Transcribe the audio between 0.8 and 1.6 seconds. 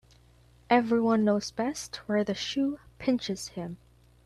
one knows